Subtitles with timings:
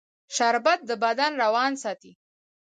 [0.37, 2.11] شربت د بدن روان ساتي